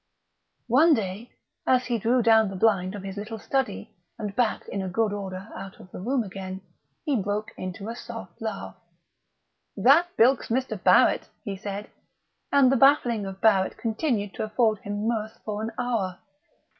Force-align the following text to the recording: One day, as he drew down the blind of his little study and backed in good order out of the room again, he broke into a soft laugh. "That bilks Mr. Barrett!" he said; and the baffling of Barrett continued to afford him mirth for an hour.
One 0.65 0.95
day, 0.95 1.29
as 1.67 1.85
he 1.85 1.99
drew 1.99 2.23
down 2.23 2.49
the 2.49 2.55
blind 2.55 2.95
of 2.95 3.03
his 3.03 3.17
little 3.17 3.37
study 3.37 3.91
and 4.17 4.35
backed 4.35 4.67
in 4.69 4.81
good 4.89 5.13
order 5.13 5.49
out 5.55 5.79
of 5.79 5.91
the 5.91 5.99
room 5.99 6.23
again, 6.23 6.61
he 7.05 7.15
broke 7.21 7.51
into 7.55 7.87
a 7.87 7.95
soft 7.95 8.41
laugh. 8.41 8.75
"That 9.77 10.07
bilks 10.17 10.47
Mr. 10.47 10.81
Barrett!" 10.83 11.29
he 11.43 11.55
said; 11.55 11.91
and 12.51 12.71
the 12.71 12.77
baffling 12.77 13.27
of 13.27 13.41
Barrett 13.41 13.77
continued 13.77 14.33
to 14.33 14.43
afford 14.45 14.79
him 14.79 15.07
mirth 15.07 15.39
for 15.45 15.61
an 15.61 15.69
hour. 15.77 16.17